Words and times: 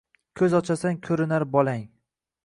Koʼz 0.39 0.53
ochasan 0.59 0.97
koʼrinar 1.07 1.45
bolang. 1.57 1.83